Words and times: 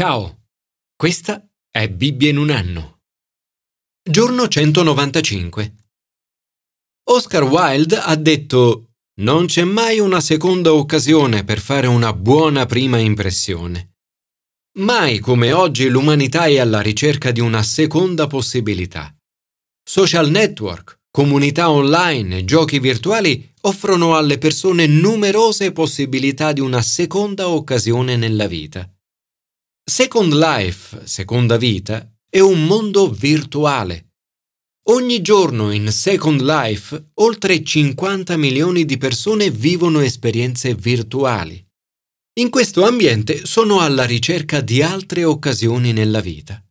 Ciao, 0.00 0.44
questa 0.94 1.44
è 1.68 1.88
Bibbia 1.88 2.28
in 2.28 2.36
un 2.36 2.50
anno. 2.50 3.00
Giorno 4.08 4.46
195. 4.46 5.74
Oscar 7.10 7.42
Wilde 7.42 7.96
ha 7.96 8.14
detto 8.14 8.90
Non 9.22 9.46
c'è 9.46 9.64
mai 9.64 9.98
una 9.98 10.20
seconda 10.20 10.72
occasione 10.72 11.42
per 11.42 11.58
fare 11.58 11.88
una 11.88 12.12
buona 12.12 12.64
prima 12.64 12.98
impressione. 12.98 13.94
Mai 14.78 15.18
come 15.18 15.50
oggi 15.50 15.88
l'umanità 15.88 16.44
è 16.44 16.58
alla 16.58 16.80
ricerca 16.80 17.32
di 17.32 17.40
una 17.40 17.64
seconda 17.64 18.28
possibilità. 18.28 19.12
Social 19.82 20.30
network, 20.30 21.00
comunità 21.10 21.72
online 21.72 22.36
e 22.36 22.44
giochi 22.44 22.78
virtuali 22.78 23.52
offrono 23.62 24.16
alle 24.16 24.38
persone 24.38 24.86
numerose 24.86 25.72
possibilità 25.72 26.52
di 26.52 26.60
una 26.60 26.82
seconda 26.82 27.48
occasione 27.48 28.16
nella 28.16 28.46
vita. 28.46 28.88
Second 29.88 30.34
Life, 30.34 31.06
seconda 31.06 31.56
vita, 31.56 32.06
è 32.28 32.40
un 32.40 32.66
mondo 32.66 33.10
virtuale. 33.10 34.16
Ogni 34.88 35.22
giorno 35.22 35.70
in 35.70 35.90
Second 35.90 36.42
Life 36.42 37.12
oltre 37.14 37.64
50 37.64 38.36
milioni 38.36 38.84
di 38.84 38.98
persone 38.98 39.50
vivono 39.50 40.00
esperienze 40.00 40.74
virtuali. 40.74 41.66
In 42.34 42.50
questo 42.50 42.84
ambiente 42.84 43.46
sono 43.46 43.80
alla 43.80 44.04
ricerca 44.04 44.60
di 44.60 44.82
altre 44.82 45.24
occasioni 45.24 45.94
nella 45.94 46.20
vita. 46.20 46.62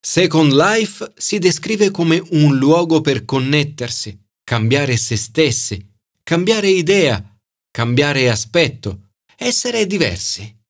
Second 0.00 0.54
Life 0.54 1.12
si 1.14 1.38
descrive 1.38 1.90
come 1.90 2.24
un 2.30 2.56
luogo 2.56 3.02
per 3.02 3.26
connettersi, 3.26 4.18
cambiare 4.42 4.96
se 4.96 5.16
stessi, 5.16 5.86
cambiare 6.22 6.70
idea, 6.70 7.22
cambiare 7.70 8.30
aspetto, 8.30 9.10
essere 9.36 9.86
diversi. 9.86 10.60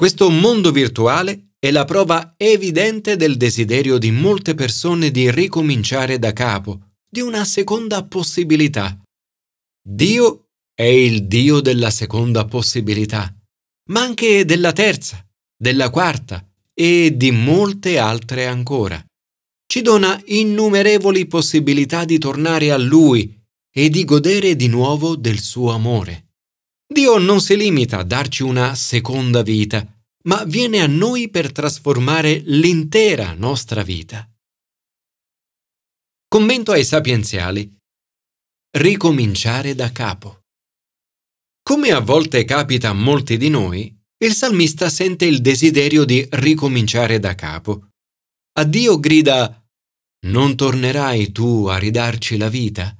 Questo 0.00 0.30
mondo 0.30 0.72
virtuale 0.72 1.50
è 1.58 1.70
la 1.70 1.84
prova 1.84 2.32
evidente 2.38 3.16
del 3.16 3.36
desiderio 3.36 3.98
di 3.98 4.10
molte 4.10 4.54
persone 4.54 5.10
di 5.10 5.30
ricominciare 5.30 6.18
da 6.18 6.32
capo, 6.32 6.92
di 7.06 7.20
una 7.20 7.44
seconda 7.44 8.02
possibilità. 8.06 8.98
Dio 9.86 10.46
è 10.74 10.84
il 10.84 11.26
Dio 11.26 11.60
della 11.60 11.90
seconda 11.90 12.46
possibilità, 12.46 13.30
ma 13.90 14.00
anche 14.00 14.46
della 14.46 14.72
terza, 14.72 15.22
della 15.54 15.90
quarta 15.90 16.48
e 16.72 17.12
di 17.14 17.30
molte 17.30 17.98
altre 17.98 18.46
ancora. 18.46 19.04
Ci 19.66 19.82
dona 19.82 20.18
innumerevoli 20.24 21.26
possibilità 21.26 22.06
di 22.06 22.18
tornare 22.18 22.70
a 22.70 22.78
Lui 22.78 23.38
e 23.70 23.90
di 23.90 24.06
godere 24.06 24.56
di 24.56 24.68
nuovo 24.68 25.14
del 25.14 25.40
suo 25.40 25.72
amore. 25.72 26.24
Dio 26.92 27.18
non 27.18 27.40
si 27.40 27.56
limita 27.56 27.98
a 27.98 28.02
darci 28.02 28.42
una 28.42 28.74
seconda 28.74 29.42
vita, 29.42 29.86
ma 30.24 30.44
viene 30.44 30.80
a 30.80 30.86
noi 30.86 31.30
per 31.30 31.52
trasformare 31.52 32.38
l'intera 32.44 33.32
nostra 33.32 33.82
vita. 33.82 34.28
Commento 36.28 36.72
ai 36.72 36.84
sapienziali. 36.84 37.76
Ricominciare 38.76 39.74
da 39.74 39.90
capo. 39.90 40.42
Come 41.62 41.90
a 41.90 42.00
volte 42.00 42.44
capita 42.44 42.90
a 42.90 42.92
molti 42.92 43.36
di 43.36 43.48
noi, 43.48 43.96
il 44.22 44.34
salmista 44.34 44.90
sente 44.90 45.24
il 45.24 45.40
desiderio 45.40 46.04
di 46.04 46.26
ricominciare 46.30 47.18
da 47.18 47.34
capo. 47.34 47.88
A 48.58 48.64
Dio 48.64 48.98
grida 49.00 49.64
Non 50.26 50.56
tornerai 50.56 51.32
tu 51.32 51.66
a 51.66 51.78
ridarci 51.78 52.36
la 52.36 52.48
vita? 52.48 52.94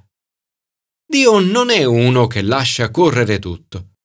Dio 1.07 1.39
non 1.41 1.71
è 1.71 1.85
uno 1.85 2.27
che 2.27 2.41
lascia 2.41 2.91
correre 2.91 3.39
tutto. 3.39 3.97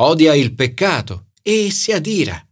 Odia 0.00 0.34
il 0.34 0.54
peccato 0.54 1.30
e 1.42 1.70
si 1.70 1.92
adira. 1.92 2.45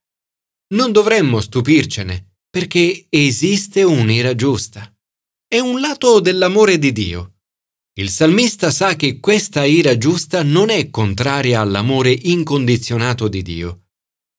Non 0.75 0.91
dovremmo 0.91 1.41
stupircene, 1.41 2.39
perché 2.50 3.06
esiste 3.08 3.84
un'ira 3.84 4.34
giusta. 4.34 4.92
È 5.47 5.61
un 5.61 5.80
lato 5.80 6.19
dell'amore 6.19 6.78
di 6.78 6.91
Dio. 6.91 7.34
Il 7.97 8.11
salmista 8.11 8.73
sa 8.73 8.96
che 8.96 9.20
questa 9.20 9.64
ira 9.64 9.96
giusta 9.96 10.42
non 10.42 10.70
è 10.70 10.90
contraria 10.90 11.61
all'amore 11.61 12.11
incondizionato 12.11 13.29
di 13.29 13.42
Dio. 13.42 13.85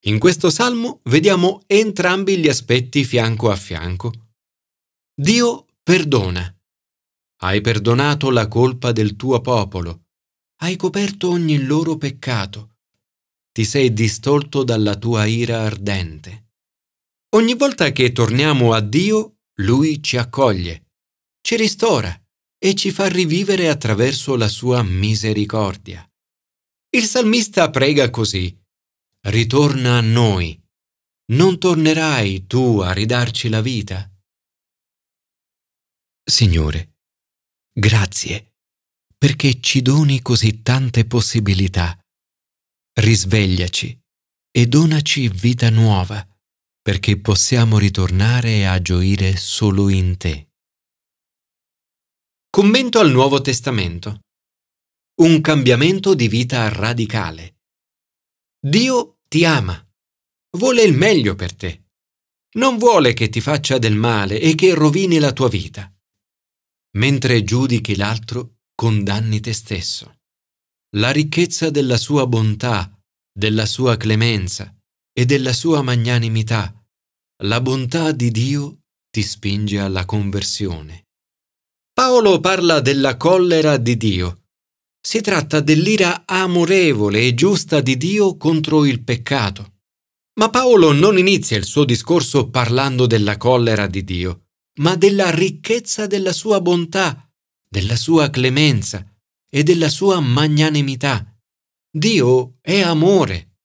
In 0.07 0.19
questo 0.19 0.50
salmo 0.50 1.00
vediamo 1.06 1.63
entrambi 1.68 2.38
gli 2.38 2.50
aspetti 2.50 3.06
fianco 3.06 3.50
a 3.50 3.56
fianco. 3.56 4.12
Dio 5.16 5.67
perdona. 5.81 6.53
Hai 7.44 7.62
perdonato 7.62 8.29
la 8.29 8.50
colpa 8.50 8.91
del 8.91 9.16
tuo 9.16 9.40
popolo. 9.40 10.07
Hai 10.57 10.75
coperto 10.75 11.29
ogni 11.29 11.63
loro 11.63 11.96
peccato. 11.96 12.75
Ti 13.55 13.63
sei 13.63 13.93
distolto 13.93 14.66
dalla 14.66 14.97
tua 14.97 15.25
ira 15.25 15.61
ardente. 15.61 16.49
Ogni 17.35 17.55
volta 17.55 17.93
che 17.93 18.11
torniamo 18.11 18.73
a 18.73 18.81
Dio, 18.81 19.43
Lui 19.59 20.03
ci 20.03 20.17
accoglie, 20.17 20.89
ci 21.39 21.55
ristora 21.55 22.13
e 22.57 22.75
ci 22.75 22.91
fa 22.91 23.07
rivivere 23.07 23.69
attraverso 23.69 24.35
la 24.35 24.49
sua 24.49 24.83
misericordia. 24.83 26.05
Il 26.89 27.05
salmista 27.05 27.69
prega 27.69 28.09
così. 28.09 28.53
Ritorna 29.27 29.99
a 29.99 30.01
noi. 30.01 30.61
Non 31.31 31.57
tornerai 31.57 32.47
tu 32.47 32.79
a 32.79 32.91
ridarci 32.91 33.47
la 33.47 33.61
vita? 33.61 34.11
Signore, 36.29 36.97
Grazie 37.72 38.55
perché 39.17 39.59
ci 39.59 39.81
doni 39.81 40.22
così 40.22 40.61
tante 40.61 41.05
possibilità. 41.05 41.97
Risvegliaci 42.97 44.01
e 44.51 44.67
donaci 44.67 45.28
vita 45.28 45.69
nuova 45.69 46.25
perché 46.81 47.19
possiamo 47.19 47.78
ritornare 47.78 48.66
a 48.66 48.81
gioire 48.81 49.35
solo 49.35 49.89
in 49.89 50.16
te. 50.16 50.51
Commento 52.50 53.00
al 53.00 53.11
Nuovo 53.11 53.41
Testamento. 53.41 54.22
Un 55.16 55.41
cambiamento 55.41 56.13
di 56.13 56.29
vita 56.29 56.69
radicale. 56.69 57.57
Dio 58.57 59.17
ti 59.28 59.44
ama, 59.44 59.78
vuole 60.51 60.84
il 60.84 60.94
meglio 60.94 61.35
per 61.35 61.53
te. 61.53 61.88
Non 62.51 62.78
vuole 62.78 63.11
che 63.11 63.28
ti 63.28 63.41
faccia 63.41 63.78
del 63.78 63.97
male 63.97 64.39
e 64.39 64.55
che 64.55 64.73
rovini 64.73 65.19
la 65.19 65.34
tua 65.34 65.50
vita. 65.50 65.94
Mentre 66.91 67.44
giudichi 67.44 67.97
l'altro, 67.97 68.59
condanni 68.73 69.41
te 69.41 69.51
stesso. 69.51 70.15
La 70.95 71.11
ricchezza 71.11 71.69
della 71.69 71.97
sua 71.97 72.25
bontà, 72.25 72.89
della 73.31 73.66
sua 73.66 73.97
clemenza 73.97 74.73
e 75.11 75.25
della 75.25 75.51
sua 75.51 75.81
magnanimità, 75.81 76.73
la 77.44 77.59
bontà 77.59 78.11
di 78.11 78.31
Dio 78.31 78.79
ti 79.09 79.22
spinge 79.22 79.79
alla 79.79 80.05
conversione. 80.05 81.07
Paolo 81.94 82.39
parla 82.39 82.79
della 82.79 83.17
collera 83.17 83.78
di 83.78 83.97
Dio. 83.97 84.44
Si 85.05 85.22
tratta 85.22 85.59
dell'ira 85.59 86.23
amorevole 86.25 87.22
e 87.22 87.34
giusta 87.34 87.81
di 87.81 87.97
Dio 87.97 88.38
contro 88.38 88.85
il 88.85 89.03
peccato. 89.03 89.73
Ma 90.39 90.50
Paolo 90.50 90.91
non 90.91 91.17
inizia 91.17 91.57
il 91.57 91.66
suo 91.66 91.85
discorso 91.85 92.50
parlando 92.50 93.05
della 93.05 93.38
collera 93.38 93.88
di 93.88 94.03
Dio 94.03 94.45
ma 94.78 94.95
della 94.95 95.29
ricchezza 95.29 96.05
della 96.05 96.34
sua 96.34 96.59
bontà, 96.59 97.29
della 97.69 97.95
sua 97.95 98.29
clemenza 98.29 99.15
e 99.55 99.63
della 99.63 99.88
sua 99.88 100.19
magnanimità. 100.19 101.33
Dio 101.89 102.57
è 102.59 102.81
amore. 102.81 103.59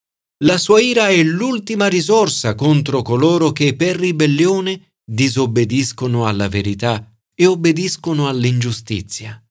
La 0.45 0.57
sua 0.57 0.81
ira 0.81 1.09
è 1.09 1.21
l'ultima 1.25 1.89
risorsa 1.89 2.55
contro 2.55 3.03
coloro 3.03 3.51
che 3.51 3.75
per 3.75 3.97
ribellione 3.97 4.93
disobbediscono 5.05 6.27
alla 6.29 6.49
verità 6.49 7.13
e 7.35 7.47
obbediscono 7.47 8.29
all'ingiustizia. 8.29 9.45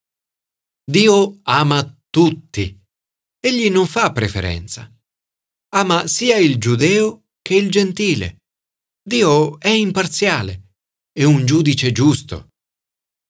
Dio 0.89 1.39
ama 1.43 1.83
tutti. 2.09 2.81
Egli 3.37 3.69
non 3.69 3.85
fa 3.85 4.13
preferenza. 4.13 4.89
Ama 5.73 6.07
sia 6.07 6.37
il 6.37 6.57
giudeo 6.57 7.25
che 7.41 7.55
il 7.55 7.69
gentile. 7.69 8.37
Dio 9.03 9.59
è 9.59 9.69
imparziale 9.69 10.69
è 11.11 11.25
un 11.25 11.45
giudice 11.45 11.91
giusto. 11.91 12.47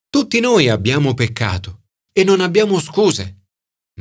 Tutti 0.09 0.39
noi 0.39 0.69
abbiamo 0.69 1.15
peccato 1.15 1.78
e 2.19 2.23
non 2.25 2.41
abbiamo 2.41 2.81
scuse. 2.81 3.45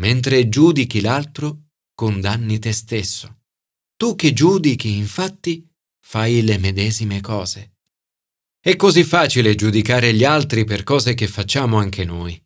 Mentre 0.00 0.49
giudichi 0.49 1.00
l'altro, 1.00 1.67
condanni 1.94 2.59
te 2.59 2.73
stesso. 2.73 3.43
Tu 3.97 4.17
che 4.17 4.32
giudichi, 4.32 4.97
infatti, 4.97 5.65
fai 6.05 6.43
le 6.43 6.59
medesime 6.59 7.20
cose. 7.20 7.75
È 8.61 8.75
così 8.75 9.05
facile 9.05 9.55
giudicare 9.55 10.12
gli 10.15 10.25
altri 10.25 10.65
per 10.65 10.82
cose 10.82 11.15
che 11.15 11.29
facciamo 11.29 11.79
anche 11.79 12.05
noi. 12.05 12.41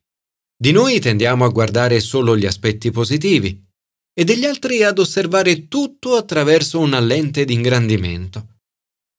Di 0.54 0.72
noi 0.72 1.00
tendiamo 1.00 1.46
a 1.46 1.48
guardare 1.48 2.00
solo 2.00 2.36
gli 2.36 2.44
aspetti 2.44 2.90
positivi 2.90 3.64
e 4.12 4.24
degli 4.24 4.44
altri 4.44 4.82
ad 4.82 4.98
osservare 4.98 5.68
tutto 5.68 6.16
attraverso 6.16 6.80
una 6.80 7.00
lente 7.00 7.46
di 7.46 7.54
ingrandimento. 7.54 8.58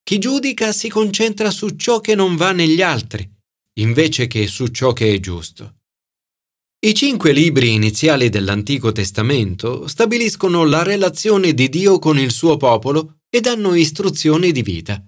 Chi 0.04 0.20
giudica 0.20 0.72
si 0.72 0.88
concentra 0.88 1.50
su 1.50 1.70
ciò 1.70 2.00
che 2.00 2.14
non 2.14 2.36
va 2.36 2.52
negli 2.52 2.84
altri, 2.84 3.28
invece 3.80 4.28
che 4.28 4.46
su 4.46 4.68
ciò 4.68 4.94
che 4.94 5.12
è 5.12 5.20
giusto. 5.20 5.78
I 6.86 6.94
cinque 6.94 7.32
libri 7.32 7.72
iniziali 7.72 8.28
dell'Antico 8.28 8.92
Testamento 8.92 9.88
stabiliscono 9.88 10.66
la 10.66 10.84
relazione 10.84 11.54
di 11.54 11.70
Dio 11.70 11.98
con 11.98 12.20
il 12.20 12.30
suo 12.30 12.58
popolo 12.58 13.20
e 13.30 13.40
danno 13.40 13.74
istruzioni 13.74 14.52
di 14.52 14.62
vita. 14.64 15.02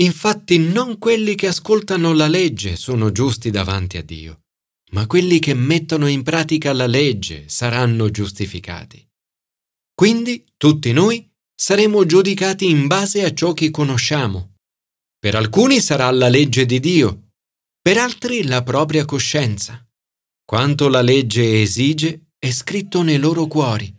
Infatti 0.00 0.58
non 0.58 0.98
quelli 0.98 1.36
che 1.36 1.46
ascoltano 1.46 2.12
la 2.12 2.26
legge 2.26 2.74
sono 2.74 3.12
giusti 3.12 3.50
davanti 3.50 3.96
a 3.96 4.02
Dio, 4.02 4.40
ma 4.90 5.06
quelli 5.06 5.38
che 5.38 5.54
mettono 5.54 6.08
in 6.08 6.24
pratica 6.24 6.72
la 6.72 6.88
legge 6.88 7.44
saranno 7.46 8.10
giustificati. 8.10 9.08
Quindi 9.94 10.44
tutti 10.56 10.90
noi 10.90 11.30
saremo 11.54 12.04
giudicati 12.06 12.68
in 12.68 12.88
base 12.88 13.22
a 13.22 13.32
ciò 13.32 13.52
che 13.52 13.70
conosciamo. 13.70 14.54
Per 15.16 15.36
alcuni 15.36 15.78
sarà 15.78 16.10
la 16.10 16.28
legge 16.28 16.66
di 16.66 16.80
Dio, 16.80 17.28
per 17.80 17.98
altri 17.98 18.42
la 18.42 18.64
propria 18.64 19.04
coscienza. 19.04 19.86
Quanto 20.52 20.88
la 20.90 21.00
legge 21.00 21.62
esige 21.62 22.32
è 22.38 22.50
scritto 22.50 23.00
nei 23.00 23.16
loro 23.16 23.46
cuori, 23.46 23.90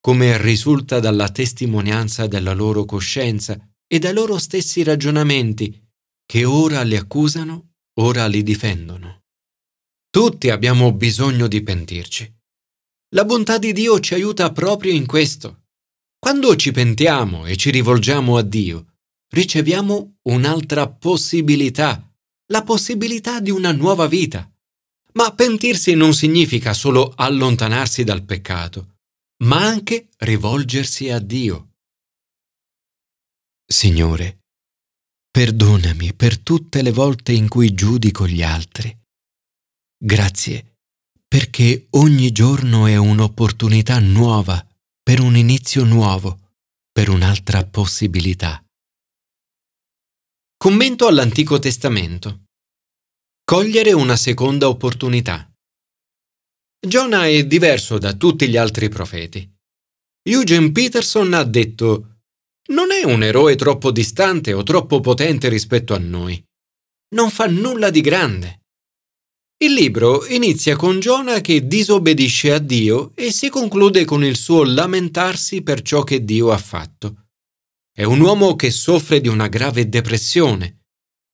come 0.00 0.40
risulta 0.40 1.00
dalla 1.00 1.28
testimonianza 1.30 2.28
della 2.28 2.52
loro 2.52 2.84
coscienza 2.84 3.58
e 3.88 3.98
dai 3.98 4.14
loro 4.14 4.38
stessi 4.38 4.84
ragionamenti, 4.84 5.84
che 6.24 6.44
ora 6.44 6.82
li 6.82 6.94
accusano, 6.94 7.72
ora 7.98 8.28
li 8.28 8.44
difendono. 8.44 9.24
Tutti 10.08 10.48
abbiamo 10.50 10.92
bisogno 10.92 11.48
di 11.48 11.60
pentirci. 11.60 12.38
La 13.16 13.24
bontà 13.24 13.58
di 13.58 13.72
Dio 13.72 13.98
ci 13.98 14.14
aiuta 14.14 14.52
proprio 14.52 14.92
in 14.92 15.06
questo. 15.06 15.64
Quando 16.20 16.54
ci 16.54 16.70
pentiamo 16.70 17.46
e 17.46 17.56
ci 17.56 17.70
rivolgiamo 17.70 18.36
a 18.36 18.42
Dio, 18.42 18.92
riceviamo 19.32 20.18
un'altra 20.28 20.88
possibilità, 20.88 22.08
la 22.52 22.62
possibilità 22.62 23.40
di 23.40 23.50
una 23.50 23.72
nuova 23.72 24.06
vita. 24.06 24.48
Ma 25.12 25.32
pentirsi 25.34 25.94
non 25.94 26.14
significa 26.14 26.72
solo 26.72 27.12
allontanarsi 27.16 28.04
dal 28.04 28.22
peccato, 28.22 28.98
ma 29.44 29.64
anche 29.66 30.08
rivolgersi 30.18 31.10
a 31.10 31.18
Dio. 31.18 31.70
Signore, 33.66 34.40
perdonami 35.30 36.14
per 36.14 36.38
tutte 36.38 36.82
le 36.82 36.92
volte 36.92 37.32
in 37.32 37.48
cui 37.48 37.72
giudico 37.74 38.26
gli 38.26 38.42
altri. 38.42 38.96
Grazie, 39.96 40.76
perché 41.26 41.86
ogni 41.90 42.32
giorno 42.32 42.86
è 42.86 42.96
un'opportunità 42.96 43.98
nuova 44.00 44.64
per 45.02 45.20
un 45.20 45.36
inizio 45.36 45.84
nuovo, 45.84 46.54
per 46.90 47.08
un'altra 47.08 47.64
possibilità. 47.64 48.62
Commento 50.56 51.06
all'Antico 51.06 51.58
Testamento. 51.58 52.46
Cogliere 53.50 53.90
una 53.90 54.14
seconda 54.14 54.68
opportunità. 54.68 55.52
Giona 56.86 57.26
è 57.26 57.44
diverso 57.46 57.98
da 57.98 58.12
tutti 58.12 58.48
gli 58.48 58.56
altri 58.56 58.88
profeti. 58.88 59.44
Eugene 60.22 60.70
Peterson 60.70 61.34
ha 61.34 61.42
detto 61.42 62.20
non 62.68 62.92
è 62.92 63.02
un 63.02 63.24
eroe 63.24 63.56
troppo 63.56 63.90
distante 63.90 64.52
o 64.52 64.62
troppo 64.62 65.00
potente 65.00 65.48
rispetto 65.48 65.94
a 65.94 65.98
noi. 65.98 66.40
Non 67.16 67.28
fa 67.28 67.48
nulla 67.48 67.90
di 67.90 68.00
grande. 68.00 68.60
Il 69.64 69.72
libro 69.72 70.24
inizia 70.26 70.76
con 70.76 71.00
Giona 71.00 71.40
che 71.40 71.66
disobbedisce 71.66 72.52
a 72.52 72.60
Dio 72.60 73.10
e 73.16 73.32
si 73.32 73.48
conclude 73.48 74.04
con 74.04 74.22
il 74.22 74.36
suo 74.36 74.62
lamentarsi 74.62 75.62
per 75.62 75.82
ciò 75.82 76.04
che 76.04 76.22
Dio 76.22 76.52
ha 76.52 76.58
fatto. 76.58 77.30
È 77.92 78.04
un 78.04 78.20
uomo 78.20 78.54
che 78.54 78.70
soffre 78.70 79.20
di 79.20 79.26
una 79.26 79.48
grave 79.48 79.88
depressione. 79.88 80.84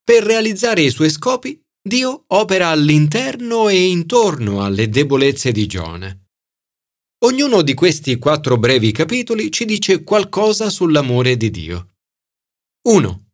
Per 0.02 0.22
realizzare 0.22 0.80
i 0.80 0.88
suoi 0.88 1.10
scopi, 1.10 1.62
Dio 1.86 2.24
opera 2.26 2.70
all'interno 2.70 3.68
e 3.68 3.86
intorno 3.86 4.64
alle 4.64 4.88
debolezze 4.88 5.52
di 5.52 5.66
Giona. 5.66 6.12
Ognuno 7.18 7.62
di 7.62 7.74
questi 7.74 8.18
quattro 8.18 8.58
brevi 8.58 8.90
capitoli 8.90 9.52
ci 9.52 9.64
dice 9.64 10.02
qualcosa 10.02 10.68
sull'amore 10.68 11.36
di 11.36 11.48
Dio. 11.48 11.92
1. 12.88 13.26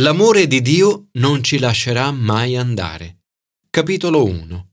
L'amore 0.00 0.46
di 0.46 0.60
Dio 0.60 1.08
non 1.12 1.42
ci 1.42 1.58
lascerà 1.58 2.10
mai 2.10 2.54
andare. 2.54 3.22
Capitolo 3.70 4.24
1. 4.26 4.72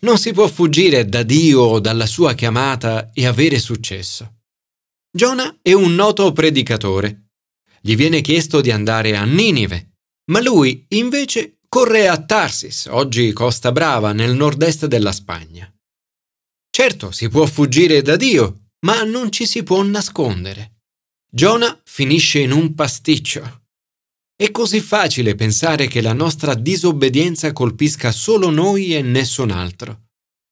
Non 0.00 0.16
si 0.16 0.32
può 0.32 0.48
fuggire 0.48 1.04
da 1.04 1.22
Dio 1.22 1.60
o 1.60 1.78
dalla 1.78 2.06
sua 2.06 2.32
chiamata 2.32 3.10
e 3.12 3.26
avere 3.26 3.58
successo. 3.58 4.38
Giona 5.14 5.58
è 5.60 5.74
un 5.74 5.94
noto 5.94 6.32
predicatore. 6.32 7.32
Gli 7.82 7.96
viene 7.96 8.22
chiesto 8.22 8.62
di 8.62 8.70
andare 8.70 9.14
a 9.14 9.24
Ninive, 9.24 9.98
ma 10.30 10.40
lui 10.40 10.86
invece 10.88 11.58
corre 11.74 12.06
a 12.06 12.22
Tarsis, 12.22 12.84
oggi 12.90 13.32
Costa 13.32 13.72
Brava, 13.72 14.12
nel 14.12 14.34
nord-est 14.34 14.84
della 14.84 15.10
Spagna. 15.10 15.74
Certo, 16.70 17.12
si 17.12 17.30
può 17.30 17.46
fuggire 17.46 18.02
da 18.02 18.16
Dio, 18.16 18.66
ma 18.80 19.04
non 19.04 19.32
ci 19.32 19.46
si 19.46 19.62
può 19.62 19.82
nascondere. 19.82 20.80
Giona 21.26 21.80
finisce 21.82 22.40
in 22.40 22.52
un 22.52 22.74
pasticcio. 22.74 23.62
È 24.36 24.50
così 24.50 24.82
facile 24.82 25.34
pensare 25.34 25.86
che 25.86 26.02
la 26.02 26.12
nostra 26.12 26.52
disobbedienza 26.52 27.54
colpisca 27.54 28.12
solo 28.12 28.50
noi 28.50 28.94
e 28.94 29.00
nessun 29.00 29.50
altro. 29.50 30.08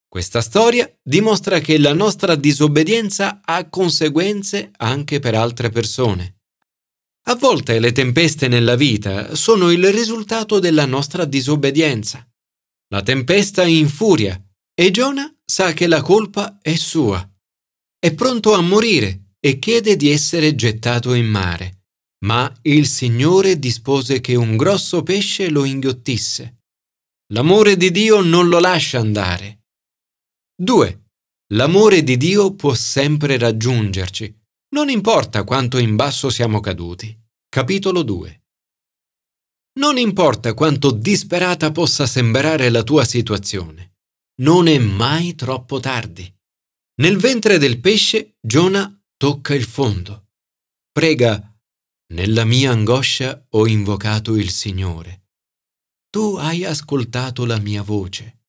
Questa 0.07 0.41
storia 0.41 0.91
dimostra 1.03 1.59
che 1.59 1.77
la 1.77 1.93
nostra 1.93 2.33
disobbedienza 2.33 3.41
ha 3.45 3.69
conseguenze 3.69 4.71
anche 4.77 5.19
per 5.19 5.35
altre 5.35 5.69
persone. 5.69 6.40
A 7.27 7.35
volte 7.35 7.79
le 7.79 7.91
tempeste 7.91 8.47
nella 8.47 8.75
vita 8.75 9.35
sono 9.35 9.69
il 9.69 9.91
risultato 9.91 10.59
della 10.59 10.85
nostra 10.85 11.25
disobbedienza. 11.25 12.27
La 12.89 13.03
tempesta 13.03 13.63
infuria 13.63 14.43
e 14.73 14.89
Giona 14.89 15.31
sa 15.45 15.73
che 15.73 15.85
la 15.87 16.01
colpa 16.01 16.57
è 16.61 16.75
sua. 16.75 17.25
È 17.99 18.13
pronto 18.13 18.53
a 18.53 18.61
morire 18.61 19.35
e 19.39 19.59
chiede 19.59 19.95
di 19.95 20.09
essere 20.09 20.55
gettato 20.55 21.13
in 21.13 21.27
mare. 21.27 21.83
Ma 22.25 22.51
il 22.63 22.87
Signore 22.87 23.59
dispose 23.59 24.19
che 24.19 24.35
un 24.35 24.57
grosso 24.57 25.03
pesce 25.03 25.49
lo 25.49 25.63
inghiottisse. 25.63 26.63
L'amore 27.33 27.77
di 27.77 27.91
Dio 27.91 28.21
non 28.21 28.49
lo 28.49 28.59
lascia 28.59 28.99
andare. 28.99 29.65
2. 30.55 31.03
L'amore 31.53 32.03
di 32.03 32.17
Dio 32.17 32.55
può 32.55 32.73
sempre 32.73 33.37
raggiungerci, 33.37 34.40
non 34.73 34.89
importa 34.89 35.43
quanto 35.43 35.77
in 35.77 35.95
basso 35.95 36.29
siamo 36.29 36.59
caduti. 36.59 37.17
Capitolo 37.47 38.03
2. 38.03 38.43
Non 39.79 39.97
importa 39.97 40.53
quanto 40.53 40.91
disperata 40.91 41.71
possa 41.71 42.05
sembrare 42.05 42.69
la 42.69 42.83
tua 42.83 43.05
situazione 43.05 43.91
non 44.41 44.67
è 44.67 44.77
mai 44.77 45.35
troppo 45.35 45.79
tardi. 45.79 46.31
Nel 47.01 47.17
ventre 47.17 47.57
del 47.57 47.79
pesce 47.79 48.37
Giona 48.39 48.91
tocca 49.17 49.53
il 49.53 49.63
fondo. 49.63 50.29
Prega, 50.91 51.55
nella 52.13 52.43
mia 52.43 52.71
angoscia 52.71 53.45
ho 53.49 53.67
invocato 53.67 54.35
il 54.35 54.49
Signore. 54.49 55.29
Tu 56.09 56.35
hai 56.37 56.65
ascoltato 56.65 57.45
la 57.45 57.59
mia 57.59 57.81
voce. 57.83 58.39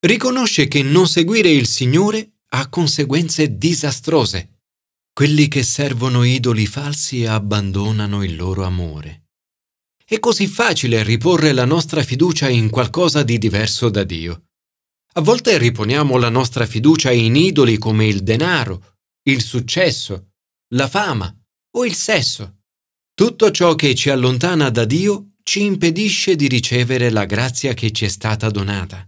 Riconosce 0.00 0.68
che 0.68 0.82
non 0.82 1.08
seguire 1.08 1.50
il 1.50 1.66
Signore 1.66 2.40
ha 2.50 2.68
conseguenze 2.68 3.56
disastrose. 3.56 4.59
Quelli 5.20 5.48
che 5.48 5.62
servono 5.62 6.24
idoli 6.24 6.64
falsi 6.64 7.26
abbandonano 7.26 8.22
il 8.22 8.36
loro 8.36 8.64
amore. 8.64 9.26
È 10.02 10.18
così 10.18 10.46
facile 10.46 11.02
riporre 11.02 11.52
la 11.52 11.66
nostra 11.66 12.02
fiducia 12.02 12.48
in 12.48 12.70
qualcosa 12.70 13.22
di 13.22 13.36
diverso 13.36 13.90
da 13.90 14.02
Dio. 14.02 14.44
A 15.16 15.20
volte 15.20 15.58
riponiamo 15.58 16.16
la 16.16 16.30
nostra 16.30 16.64
fiducia 16.64 17.10
in 17.10 17.36
idoli 17.36 17.76
come 17.76 18.06
il 18.06 18.22
denaro, 18.22 18.96
il 19.24 19.42
successo, 19.42 20.30
la 20.74 20.88
fama 20.88 21.30
o 21.76 21.84
il 21.84 21.94
sesso. 21.94 22.60
Tutto 23.12 23.50
ciò 23.50 23.74
che 23.74 23.94
ci 23.94 24.08
allontana 24.08 24.70
da 24.70 24.86
Dio 24.86 25.32
ci 25.42 25.64
impedisce 25.64 26.34
di 26.34 26.48
ricevere 26.48 27.10
la 27.10 27.26
grazia 27.26 27.74
che 27.74 27.92
ci 27.92 28.06
è 28.06 28.08
stata 28.08 28.48
donata. 28.48 29.06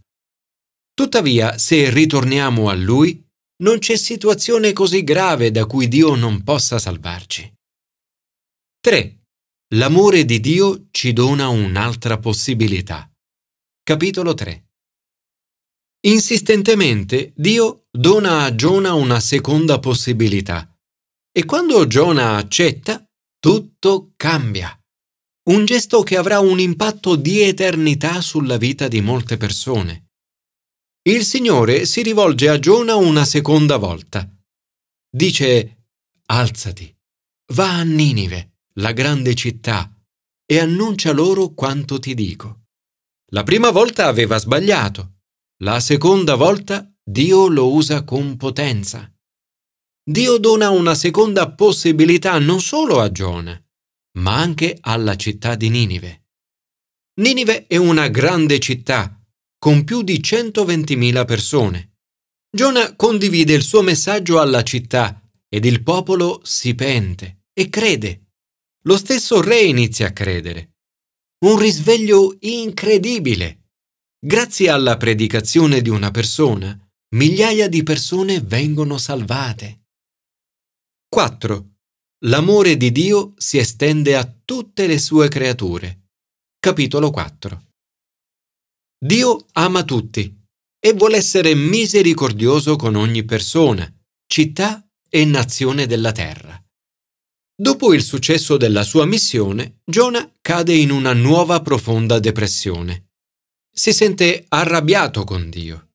Tuttavia, 0.93 1.57
se 1.57 1.89
ritorniamo 1.89 2.69
a 2.69 2.75
Lui, 2.75 3.19
non 3.63 3.79
c'è 3.79 3.97
situazione 3.97 4.73
così 4.73 5.03
grave 5.03 5.51
da 5.51 5.67
cui 5.67 5.89
Dio 5.89 6.15
non 6.15 6.43
possa 6.43 6.79
salvarci. 6.79 7.53
3. 8.81 9.19
L'amore 9.75 10.25
di 10.25 10.41
Dio 10.41 10.89
ci 10.91 11.13
dona 11.13 11.49
un'altra 11.49 12.19
possibilità. 12.19 13.11
Capitolo 13.83 14.35
3. 14.35 14.67
Insistentemente 16.05 17.33
Dio 17.37 17.87
dona 17.91 18.43
a 18.43 18.55
Giona 18.55 18.95
una 18.95 19.21
seconda 19.21 19.79
possibilità 19.79 20.69
e 21.31 21.45
quando 21.45 21.87
Giona 21.87 22.37
accetta, 22.37 23.03
tutto 23.39 24.13
cambia. 24.17 24.77
Un 25.45 25.65
gesto 25.65 26.03
che 26.03 26.17
avrà 26.17 26.41
un 26.41 26.61
impatto 26.61 27.17
di 27.17 27.41
eternità 27.41 28.21
sulla 28.21 28.57
vita 28.57 28.89
di 28.89 29.01
molte 29.01 29.37
persone. 29.37 30.02
Il 31.05 31.25
Signore 31.25 31.85
si 31.85 32.01
rivolge 32.03 32.49
a 32.49 32.61
Giona 32.61 32.95
una 32.95 33.25
seconda 33.25 33.77
volta. 33.77 34.25
Dice, 35.11 35.87
alzati, 36.27 36.97
va 37.55 37.79
a 37.79 37.83
Ninive, 37.83 38.59
la 38.75 38.93
grande 38.93 39.35
città, 39.35 39.93
e 40.47 40.59
annuncia 40.61 41.11
loro 41.11 41.55
quanto 41.55 41.99
ti 41.99 42.15
dico. 42.15 42.67
La 43.33 43.43
prima 43.43 43.71
volta 43.71 44.07
aveva 44.07 44.39
sbagliato 44.39 45.15
la 45.63 45.81
seconda 45.81 46.37
volta 46.37 46.89
Dio 47.03 47.49
lo 47.49 47.73
usa 47.73 48.05
con 48.05 48.37
potenza. 48.37 49.13
Dio 50.05 50.37
dona 50.39 50.71
una 50.71 50.95
seconda 50.95 51.53
possibilità 51.53 52.39
non 52.39 52.61
solo 52.61 53.01
a 53.01 53.11
Giona, 53.11 53.61
ma 54.19 54.37
anche 54.37 54.77
alla 54.81 55.17
città 55.17 55.57
di 55.57 55.69
Ninive. 55.69 56.27
Ninive 57.21 57.67
è 57.67 57.77
una 57.77 58.09
grande 58.09 58.59
città 58.61 59.22
con 59.63 59.85
più 59.85 60.03
di 60.03 60.19
120.000 60.19 61.25
persone. 61.25 61.99
Giona 62.51 62.97
condivide 62.97 63.53
il 63.53 63.63
suo 63.63 63.81
messaggio 63.81 64.41
alla 64.41 64.65
città 64.65 65.23
ed 65.49 65.65
il 65.65 65.85
popolo 65.85 66.41
si 66.43 66.75
pente 66.75 67.45
e 67.53 67.69
crede. 67.69 68.33
Lo 68.87 68.97
stesso 68.97 69.41
re 69.41 69.61
inizia 69.61 70.09
a 70.09 70.13
credere. 70.13 70.79
Un 71.45 71.61
risveglio 71.61 72.37
incredibile. 72.41 73.69
Grazie 74.19 74.69
alla 74.69 74.97
predicazione 74.97 75.81
di 75.81 75.91
una 75.91 76.11
persona, 76.11 76.77
migliaia 77.15 77.69
di 77.69 77.85
persone 77.85 78.41
vengono 78.41 78.99
salvate. 78.99 79.85
4. 81.09 81.75
L'amore 82.25 82.77
di 82.77 82.91
Dio 82.91 83.35
si 83.37 83.59
estende 83.59 84.17
a 84.17 84.29
tutte 84.45 84.89
le 84.89 84.99
sue 84.99 85.29
creature. 85.29 86.09
Capitolo 86.59 87.11
4. 87.11 87.67
Dio 89.05 89.47
ama 89.55 89.83
tutti 89.83 90.33
e 90.79 90.93
vuole 90.93 91.17
essere 91.17 91.57
misericordioso 91.57 92.77
con 92.77 92.95
ogni 92.95 93.25
persona, 93.25 93.93
città 94.29 94.89
e 95.09 95.25
nazione 95.25 95.87
della 95.87 96.13
terra. 96.13 96.57
Dopo 97.53 97.95
il 97.95 98.03
successo 98.05 98.57
della 98.57 98.85
sua 98.85 99.05
missione, 99.05 99.81
Giona 99.85 100.33
cade 100.41 100.75
in 100.75 100.93
una 100.93 101.15
nuova 101.15 101.63
profonda 101.63 102.21
depressione. 102.21 103.09
Si 103.75 103.93
sente 103.93 104.45
arrabbiato 104.47 105.25
con 105.25 105.51
Dio. 105.51 105.89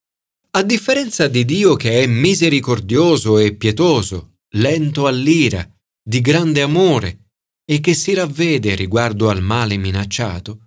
A 0.51 0.63
differenza 0.63 1.29
di 1.29 1.45
Dio 1.45 1.77
che 1.77 2.01
è 2.01 2.07
misericordioso 2.07 3.37
e 3.37 3.55
pietoso, 3.55 4.39
lento 4.55 5.07
all'ira, 5.07 5.65
di 6.03 6.19
grande 6.19 6.61
amore 6.61 7.29
e 7.63 7.79
che 7.79 7.93
si 7.93 8.13
ravvede 8.13 8.75
riguardo 8.75 9.29
al 9.29 9.41
male 9.41 9.77
minacciato, 9.77 10.66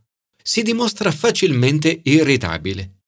si 0.51 0.63
dimostra 0.63 1.13
facilmente 1.13 2.01
irritabile. 2.03 3.03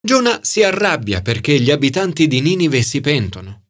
Giona 0.00 0.40
si 0.42 0.62
arrabbia 0.62 1.20
perché 1.20 1.60
gli 1.60 1.70
abitanti 1.70 2.26
di 2.26 2.40
Ninive 2.40 2.80
si 2.80 3.02
pentono. 3.02 3.66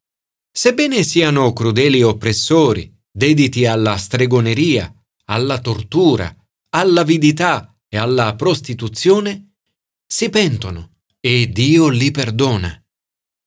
Sebbene 0.52 1.02
siano 1.02 1.52
crudeli 1.52 2.02
oppressori, 2.02 2.88
dediti 3.10 3.66
alla 3.66 3.96
stregoneria, 3.96 4.88
alla 5.24 5.58
tortura, 5.58 6.32
all'avidità 6.76 7.76
e 7.88 7.96
alla 7.96 8.36
prostituzione, 8.36 9.54
si 10.06 10.30
pentono 10.30 10.98
e 11.18 11.48
Dio 11.48 11.88
li 11.88 12.12
perdona. 12.12 12.70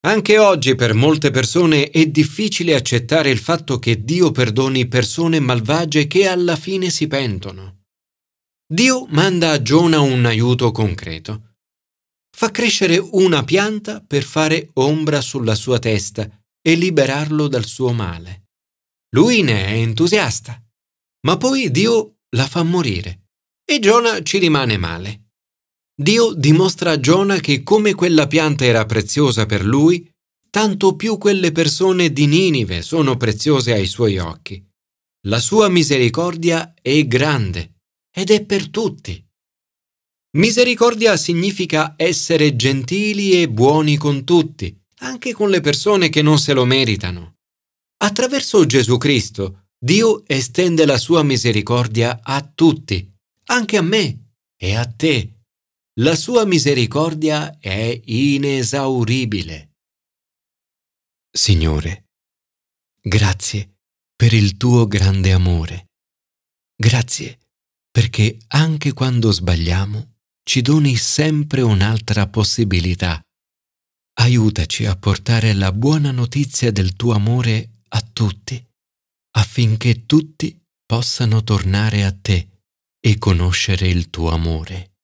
Anche 0.02 0.38
oggi 0.38 0.76
per 0.76 0.94
molte 0.94 1.32
persone 1.32 1.90
è 1.90 2.06
difficile 2.08 2.76
accettare 2.76 3.30
il 3.30 3.40
fatto 3.40 3.80
che 3.80 4.04
Dio 4.04 4.32
perdoni 4.32 4.90
persone 4.90 5.40
malvagie 5.40 6.08
che 6.08 6.28
alla 6.28 6.58
fine 6.58 6.90
si 6.90 7.08
pentono. 7.08 7.79
Dio 8.72 9.08
manda 9.10 9.50
a 9.50 9.62
Giona 9.64 10.00
un 10.00 10.28
aiuto 10.28 10.72
concreto. 10.72 11.56
Fa 12.38 12.52
crescere 12.52 13.00
una 13.00 13.44
pianta 13.44 14.00
per 14.00 14.22
fare 14.22 14.70
ombra 14.74 15.22
sulla 15.22 15.56
sua 15.56 15.80
testa 15.80 16.30
e 16.62 16.76
liberarlo 16.76 17.48
dal 17.48 17.66
suo 17.66 17.94
male. 17.94 18.44
Lui 19.16 19.42
ne 19.42 19.66
è 19.66 19.72
entusiasta, 19.72 20.64
ma 21.26 21.38
poi 21.38 21.72
Dio 21.72 22.18
la 22.36 22.46
fa 22.46 22.62
morire 22.62 23.30
e 23.66 23.80
Giona 23.80 24.22
ci 24.22 24.38
rimane 24.38 24.78
male. 24.78 25.32
Dio 26.00 26.34
dimostra 26.34 26.92
a 26.92 27.00
Giona 27.00 27.40
che 27.40 27.64
come 27.64 27.96
quella 27.96 28.28
pianta 28.28 28.66
era 28.66 28.86
preziosa 28.86 29.48
per 29.48 29.66
lui, 29.66 30.08
tanto 30.52 30.96
più 30.96 31.18
quelle 31.18 31.52
persone 31.52 32.14
di 32.14 32.28
Ninive 32.28 32.84
sono 32.84 33.18
preziose 33.18 33.74
ai 33.74 33.88
suoi 33.88 34.20
occhi. 34.20 34.64
La 35.28 35.40
sua 35.40 35.70
misericordia 35.70 36.76
è 36.80 37.08
grande 37.08 37.78
ed 38.12 38.30
è 38.30 38.46
per 38.46 38.70
tutti. 38.70 39.24
Misericordia 40.38 41.18
significa 41.18 41.96
essere 41.98 42.56
gentili 42.56 43.42
e 43.42 43.50
buoni 43.50 43.98
con 43.98 44.24
tutti, 44.24 44.78
anche 45.00 45.34
con 45.34 45.50
le 45.50 45.62
persone 45.62 46.10
che 46.10 46.22
non 46.22 46.38
se 46.38 46.54
lo 46.54 46.66
meritano. 46.66 47.38
Attraverso 48.02 48.66
Gesù 48.66 48.98
Cristo, 48.98 49.68
Dio 49.78 50.24
estende 50.28 50.86
la 50.86 50.98
sua 50.98 51.24
misericordia 51.24 52.20
a 52.22 52.42
tutti, 52.44 53.12
anche 53.46 53.78
a 53.78 53.82
me 53.82 54.34
e 54.56 54.76
a 54.76 54.86
te 54.86 55.40
la 56.00 56.16
sua 56.16 56.46
misericordia 56.46 57.58
è 57.60 58.00
inesauribile. 58.06 59.72
Signore, 61.30 62.06
grazie 63.02 63.80
per 64.16 64.34
il 64.34 64.56
tuo 64.56 64.86
grande 64.86 65.34
amore. 65.34 65.88
Grazie 66.76 67.49
perché 67.92 68.38
anche 68.48 68.94
quando 68.94 69.32
sbagliamo 69.32 70.18
ci 70.44 70.62
doni 70.62 70.96
sempre 70.96 71.62
un'altra 71.62 72.28
possibilità. 72.28 73.22
Aiutaci 74.20 74.86
a 74.86 74.96
portare 74.96 75.54
la 75.54 75.72
buona 75.72 76.12
notizia 76.12 76.72
del 76.72 76.96
tuo 76.96 77.14
amore 77.14 77.82
a 77.90 78.02
tutti, 78.02 78.64
affinché 79.38 80.06
tutti 80.06 80.60
possano 80.86 81.44
tornare 81.44 82.04
a 82.04 82.12
te 82.12 82.64
e 83.00 83.18
conoscere 83.18 83.88
il 83.88 84.10
tuo 84.10 84.32
amore. 84.32 84.98